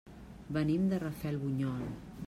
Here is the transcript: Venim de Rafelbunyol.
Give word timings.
Venim 0.57 0.87
de 0.93 1.01
Rafelbunyol. 1.05 1.87